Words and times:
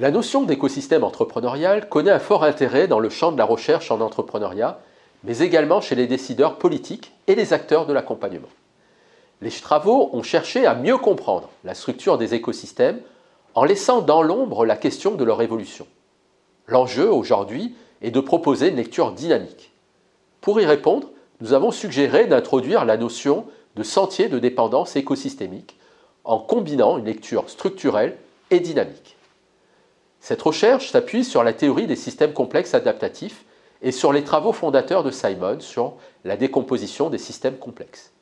La 0.00 0.10
notion 0.10 0.44
d'écosystème 0.44 1.04
entrepreneurial 1.04 1.90
connaît 1.90 2.10
un 2.10 2.18
fort 2.18 2.42
intérêt 2.42 2.88
dans 2.88 3.00
le 3.00 3.10
champ 3.10 3.32
de 3.32 3.36
la 3.36 3.44
recherche 3.44 3.90
en 3.90 4.00
entrepreneuriat, 4.00 4.80
mais 5.24 5.40
également 5.40 5.82
chez 5.82 5.94
les 5.94 6.06
décideurs 6.06 6.56
politiques 6.56 7.12
et 7.26 7.34
les 7.34 7.52
acteurs 7.52 7.84
de 7.84 7.92
l'accompagnement. 7.92 8.48
Les 9.42 9.50
travaux 9.50 10.08
ont 10.14 10.22
cherché 10.22 10.64
à 10.64 10.74
mieux 10.74 10.96
comprendre 10.96 11.50
la 11.64 11.74
structure 11.74 12.16
des 12.16 12.32
écosystèmes 12.32 13.00
en 13.54 13.64
laissant 13.64 14.00
dans 14.00 14.22
l'ombre 14.22 14.64
la 14.64 14.76
question 14.76 15.16
de 15.16 15.24
leur 15.24 15.42
évolution. 15.42 15.86
L'enjeu 16.66 17.12
aujourd'hui 17.12 17.74
est 18.00 18.10
de 18.10 18.20
proposer 18.20 18.70
une 18.70 18.76
lecture 18.76 19.12
dynamique. 19.12 19.70
Pour 20.40 20.62
y 20.62 20.64
répondre, 20.64 21.08
nous 21.40 21.52
avons 21.52 21.70
suggéré 21.70 22.26
d'introduire 22.26 22.84
la 22.84 22.96
notion 22.96 23.46
de 23.76 23.82
sentier 23.82 24.28
de 24.28 24.38
dépendance 24.38 24.96
écosystémique 24.96 25.76
en 26.24 26.38
combinant 26.38 26.98
une 26.98 27.06
lecture 27.06 27.48
structurelle 27.48 28.16
et 28.50 28.60
dynamique. 28.60 29.16
Cette 30.20 30.42
recherche 30.42 30.90
s'appuie 30.90 31.24
sur 31.24 31.42
la 31.42 31.54
théorie 31.54 31.86
des 31.86 31.96
systèmes 31.96 32.34
complexes 32.34 32.74
adaptatifs 32.74 33.44
et 33.80 33.92
sur 33.92 34.12
les 34.12 34.22
travaux 34.22 34.52
fondateurs 34.52 35.02
de 35.02 35.10
Simon 35.10 35.60
sur 35.60 35.94
la 36.24 36.36
décomposition 36.36 37.08
des 37.08 37.18
systèmes 37.18 37.56
complexes. 37.56 38.12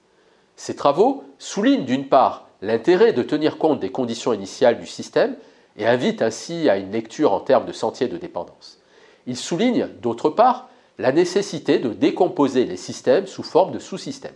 Ces 0.54 0.76
travaux 0.76 1.24
soulignent 1.38 1.84
d'une 1.84 2.08
part 2.08 2.46
l'intérêt 2.62 3.12
de 3.12 3.22
tenir 3.22 3.58
compte 3.58 3.80
des 3.80 3.90
conditions 3.90 4.32
initiales 4.32 4.78
du 4.78 4.86
système 4.86 5.36
et 5.76 5.86
invitent 5.86 6.22
ainsi 6.22 6.68
à 6.68 6.76
une 6.76 6.92
lecture 6.92 7.32
en 7.32 7.40
termes 7.40 7.66
de 7.66 7.72
sentier 7.72 8.06
de 8.06 8.16
dépendance. 8.16 8.80
Ils 9.26 9.36
soulignent 9.36 9.88
d'autre 10.00 10.30
part 10.30 10.68
la 10.98 11.12
nécessité 11.12 11.78
de 11.78 11.90
décomposer 11.90 12.64
les 12.64 12.76
systèmes 12.76 13.26
sous 13.26 13.42
forme 13.42 13.72
de 13.72 13.78
sous-systèmes. 13.78 14.34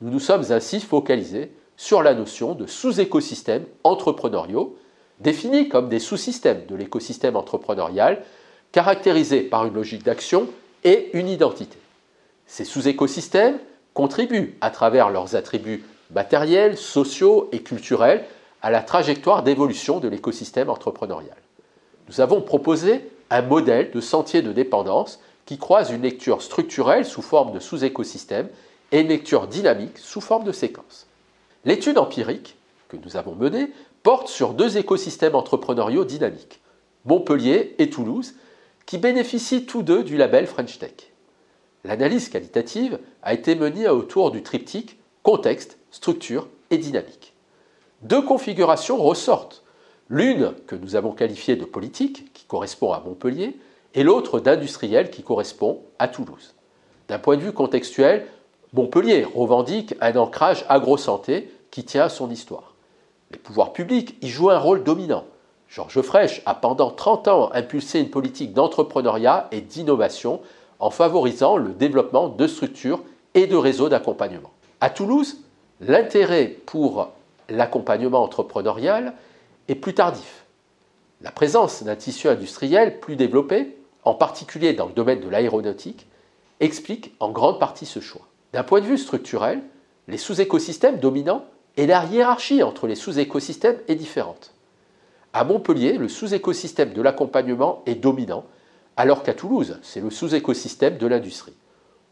Nous 0.00 0.10
nous 0.10 0.20
sommes 0.20 0.50
ainsi 0.50 0.80
focalisés 0.80 1.52
sur 1.76 2.02
la 2.02 2.14
notion 2.14 2.54
de 2.54 2.66
sous-écosystèmes 2.66 3.66
entrepreneuriaux 3.84 4.76
définis 5.20 5.68
comme 5.68 5.88
des 5.88 5.98
sous-systèmes 5.98 6.66
de 6.66 6.74
l'écosystème 6.74 7.36
entrepreneurial, 7.36 8.24
caractérisés 8.72 9.42
par 9.42 9.66
une 9.66 9.74
logique 9.74 10.02
d'action 10.02 10.48
et 10.84 11.10
une 11.12 11.28
identité. 11.28 11.78
Ces 12.46 12.64
sous-écosystèmes 12.64 13.58
contribuent, 13.94 14.56
à 14.60 14.70
travers 14.70 15.10
leurs 15.10 15.36
attributs 15.36 15.84
matériels, 16.10 16.76
sociaux 16.76 17.48
et 17.52 17.62
culturels, 17.62 18.24
à 18.62 18.70
la 18.70 18.80
trajectoire 18.80 19.42
d'évolution 19.42 20.00
de 20.00 20.08
l'écosystème 20.08 20.70
entrepreneurial. 20.70 21.36
Nous 22.08 22.20
avons 22.20 22.40
proposé 22.40 23.08
un 23.30 23.42
modèle 23.42 23.90
de 23.90 24.00
sentier 24.00 24.42
de 24.42 24.52
dépendance 24.52 25.20
qui 25.46 25.58
croise 25.58 25.90
une 25.90 26.02
lecture 26.02 26.42
structurelle 26.42 27.04
sous 27.04 27.22
forme 27.22 27.52
de 27.52 27.60
sous-écosystème 27.60 28.48
et 28.92 29.00
une 29.00 29.08
lecture 29.08 29.46
dynamique 29.46 29.98
sous 29.98 30.20
forme 30.20 30.44
de 30.44 30.52
séquence. 30.52 31.06
L'étude 31.64 31.98
empirique 31.98 32.56
que 32.88 32.96
nous 32.96 33.16
avons 33.16 33.34
menée 33.34 33.72
portent 34.02 34.28
sur 34.28 34.54
deux 34.54 34.76
écosystèmes 34.76 35.34
entrepreneuriaux 35.34 36.04
dynamiques, 36.04 36.60
Montpellier 37.04 37.74
et 37.78 37.90
Toulouse, 37.90 38.34
qui 38.86 38.98
bénéficient 38.98 39.64
tous 39.64 39.82
deux 39.82 40.02
du 40.02 40.16
label 40.16 40.46
French 40.46 40.78
Tech. 40.78 41.12
L'analyse 41.84 42.28
qualitative 42.28 42.98
a 43.22 43.34
été 43.34 43.54
menée 43.54 43.88
autour 43.88 44.30
du 44.30 44.42
triptyque 44.42 44.98
contexte, 45.22 45.78
structure 45.90 46.48
et 46.70 46.78
dynamique. 46.78 47.32
Deux 48.02 48.22
configurations 48.22 48.96
ressortent, 48.96 49.62
l'une 50.08 50.54
que 50.66 50.74
nous 50.74 50.96
avons 50.96 51.12
qualifiée 51.12 51.56
de 51.56 51.64
politique, 51.64 52.32
qui 52.32 52.44
correspond 52.44 52.92
à 52.92 53.00
Montpellier, 53.00 53.56
et 53.94 54.02
l'autre 54.02 54.40
d'industriel, 54.40 55.10
qui 55.10 55.22
correspond 55.22 55.82
à 55.98 56.08
Toulouse. 56.08 56.54
D'un 57.08 57.18
point 57.18 57.36
de 57.36 57.42
vue 57.42 57.52
contextuel, 57.52 58.26
Montpellier 58.72 59.26
revendique 59.34 59.94
un 60.00 60.16
ancrage 60.16 60.64
agro-santé 60.68 61.50
qui 61.70 61.84
tient 61.84 62.04
à 62.04 62.08
son 62.08 62.30
histoire. 62.30 62.74
Les 63.30 63.38
pouvoirs 63.38 63.72
publics 63.72 64.16
y 64.22 64.28
jouent 64.28 64.50
un 64.50 64.58
rôle 64.58 64.82
dominant. 64.82 65.24
Georges 65.68 66.02
Frêche 66.02 66.42
a 66.46 66.54
pendant 66.54 66.90
30 66.90 67.28
ans 67.28 67.50
impulsé 67.52 68.00
une 68.00 68.10
politique 68.10 68.52
d'entrepreneuriat 68.52 69.48
et 69.52 69.60
d'innovation 69.60 70.40
en 70.78 70.90
favorisant 70.90 71.56
le 71.56 71.70
développement 71.70 72.28
de 72.28 72.46
structures 72.46 73.02
et 73.34 73.46
de 73.46 73.56
réseaux 73.56 73.88
d'accompagnement. 73.88 74.50
À 74.80 74.90
Toulouse, 74.90 75.38
l'intérêt 75.80 76.56
pour 76.66 77.10
l'accompagnement 77.48 78.22
entrepreneurial 78.22 79.14
est 79.68 79.74
plus 79.74 79.94
tardif. 79.94 80.44
La 81.22 81.30
présence 81.30 81.82
d'un 81.82 81.96
tissu 81.96 82.28
industriel 82.28 83.00
plus 83.00 83.16
développé, 83.16 83.76
en 84.04 84.14
particulier 84.14 84.72
dans 84.72 84.86
le 84.86 84.92
domaine 84.92 85.20
de 85.20 85.28
l'aéronautique, 85.28 86.06
explique 86.60 87.14
en 87.20 87.30
grande 87.30 87.58
partie 87.58 87.86
ce 87.86 88.00
choix. 88.00 88.26
D'un 88.52 88.62
point 88.62 88.80
de 88.80 88.86
vue 88.86 88.98
structurel, 88.98 89.62
les 90.08 90.18
sous-écosystèmes 90.18 90.98
dominants 90.98 91.44
et 91.76 91.86
la 91.86 92.04
hiérarchie 92.04 92.62
entre 92.62 92.86
les 92.86 92.94
sous-écosystèmes 92.94 93.78
est 93.88 93.94
différente. 93.94 94.52
À 95.32 95.44
Montpellier, 95.44 95.96
le 95.96 96.08
sous-écosystème 96.08 96.92
de 96.92 97.00
l'accompagnement 97.00 97.82
est 97.86 97.94
dominant, 97.94 98.44
alors 98.96 99.22
qu'à 99.22 99.32
Toulouse, 99.32 99.78
c'est 99.82 100.00
le 100.00 100.10
sous-écosystème 100.10 100.98
de 100.98 101.06
l'industrie. 101.06 101.54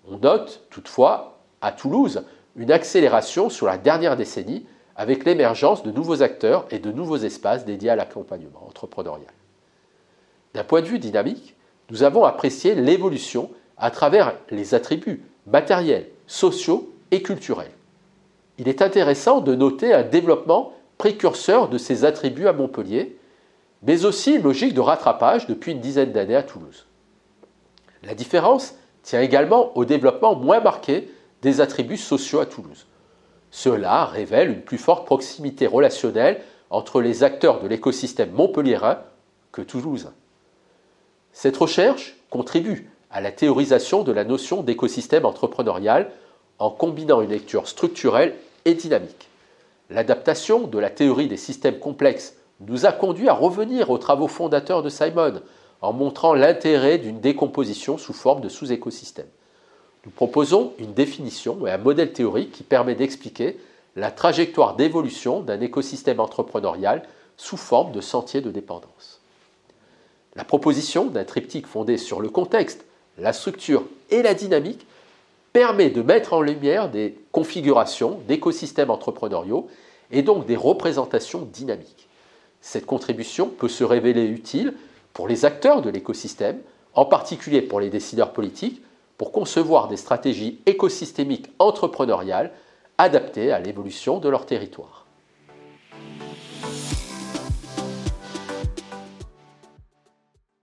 On 0.09 0.17
note 0.17 0.62
toutefois 0.71 1.39
à 1.61 1.72
Toulouse 1.72 2.25
une 2.57 2.72
accélération 2.72 3.51
sur 3.51 3.67
la 3.67 3.77
dernière 3.77 4.17
décennie 4.17 4.67
avec 4.97 5.25
l'émergence 5.25 5.83
de 5.83 5.91
nouveaux 5.91 6.22
acteurs 6.22 6.67
et 6.71 6.78
de 6.78 6.91
nouveaux 6.91 7.19
espaces 7.19 7.65
dédiés 7.65 7.91
à 7.91 7.97
l'accompagnement 7.97 8.67
entrepreneurial. 8.67 9.33
D'un 10.55 10.65
point 10.65 10.81
de 10.81 10.87
vue 10.87 10.99
dynamique, 10.99 11.55
nous 11.91 12.03
avons 12.03 12.25
apprécié 12.25 12.75
l'évolution 12.75 13.51
à 13.77 13.91
travers 13.91 14.34
les 14.51 14.75
attributs 14.75 15.23
matériels, 15.47 16.09
sociaux 16.27 16.93
et 17.11 17.23
culturels 17.23 17.73
il 18.61 18.69
est 18.69 18.83
intéressant 18.83 19.41
de 19.41 19.55
noter 19.55 19.95
un 19.95 20.03
développement 20.03 20.75
précurseur 20.99 21.71
de 21.71 21.78
ces 21.78 22.05
attributs 22.05 22.47
à 22.47 22.53
Montpellier, 22.53 23.17
mais 23.83 24.05
aussi 24.05 24.34
une 24.34 24.43
logique 24.43 24.75
de 24.75 24.83
rattrapage 24.83 25.47
depuis 25.47 25.73
une 25.73 25.81
dizaine 25.81 26.12
d'années 26.12 26.37
à 26.37 26.43
Toulouse. 26.43 26.87
La 28.03 28.15
différence 28.15 28.75
tient 29.03 29.22
également 29.22 29.75
au 29.78 29.87
développement 29.87 30.34
moins 30.34 30.61
marqué 30.61 31.11
des 31.41 31.62
attributs 31.62 31.97
sociaux 31.97 32.41
à 32.41 32.45
Toulouse. 32.45 32.87
Cela 33.51 34.05
révèle 34.05 34.51
une 34.51 34.61
plus 34.61 34.77
forte 34.77 35.07
proximité 35.07 35.67
relationnelle 35.67 36.43
entre 36.69 37.01
les 37.01 37.25
acteurs 37.25 37.62
de 37.62 37.67
l'écosystème 37.67 38.33
montpelliérain 38.33 38.99
que 39.53 39.62
Toulouse. 39.62 40.12
Cette 41.33 41.57
recherche 41.57 42.17
contribue 42.29 42.91
à 43.11 43.21
la 43.21 43.33
théorisation 43.33 44.03
de 44.03 44.13
la 44.13 44.25
notion 44.25 44.63
d'écosystème 44.63 45.25
entrepreneurial 45.25 46.11
en 46.59 46.71
combinant 46.71 47.23
une 47.23 47.31
lecture 47.31 47.69
structurelle 47.69 48.37
et 48.65 48.75
dynamique. 48.75 49.29
L'adaptation 49.89 50.67
de 50.67 50.79
la 50.79 50.91
théorie 50.91 51.29
des 51.29 51.37
systèmes 51.37 51.79
complexes 51.79 52.35
nous 52.61 52.87
a 52.87 52.93
conduit 52.93 53.29
à 53.29 53.33
revenir 53.33 53.91
aux 53.91 53.99
travaux 53.99 54.29
fondateurs 54.29 54.83
de 54.83 54.89
Simon 54.89 55.41
en 55.81 55.93
montrant 55.93 56.35
l'intérêt 56.35 56.99
d'une 56.99 57.21
décomposition 57.21 57.97
sous 57.97 58.13
forme 58.13 58.43
de 58.43 58.49
sous-écosystèmes. 58.49 59.31
Nous 60.05 60.11
proposons 60.11 60.73
une 60.79 60.93
définition 60.93 61.67
et 61.67 61.71
un 61.71 61.79
modèle 61.79 62.13
théorique 62.13 62.53
qui 62.53 62.63
permet 62.63 62.95
d'expliquer 62.95 63.59
la 63.97 64.11
trajectoire 64.11 64.77
d'évolution 64.77 65.41
d'un 65.41 65.61
écosystème 65.61 66.21
entrepreneurial 66.21 67.03
sous 67.37 67.57
forme 67.57 67.93
de 67.93 68.01
sentier 68.01 68.41
de 68.41 68.51
dépendance. 68.51 69.20
La 70.37 70.45
proposition 70.45 71.07
d'un 71.07 71.25
triptyque 71.25 71.67
fondé 71.67 71.97
sur 71.97 72.21
le 72.21 72.29
contexte, 72.29 72.85
la 73.19 73.33
structure 73.33 73.85
et 74.11 74.23
la 74.23 74.35
dynamique 74.35 74.87
permet 75.53 75.91
de 75.91 76.03
mettre 76.03 76.33
en 76.33 76.41
lumière 76.41 76.91
des 76.91 77.19
configurations 77.33 78.21
d'écosystèmes 78.29 78.91
entrepreneuriaux 78.91 79.69
et 80.13 80.23
donc 80.23 80.47
des 80.47 80.57
représentations 80.57 81.49
dynamiques. 81.53 82.09
Cette 82.61 82.87
contribution 82.87 83.49
peut 83.49 83.69
se 83.69 83.85
révéler 83.85 84.25
utile 84.25 84.75
pour 85.13 85.27
les 85.27 85.45
acteurs 85.45 85.83
de 85.83 85.91
l'écosystème, 85.91 86.61
en 86.95 87.05
particulier 87.05 87.63
pour 87.63 87.81
les 87.81 87.91
décideurs 87.91 88.33
politiques, 88.33 88.83
pour 89.19 89.33
concevoir 89.33 89.89
des 89.89 89.97
stratégies 89.97 90.61
écosystémiques 90.67 91.51
entrepreneuriales 91.59 92.53
adaptées 92.99 93.51
à 93.51 93.59
l'évolution 93.59 94.19
de 94.19 94.28
leur 94.28 94.47
territoire. 94.47 95.07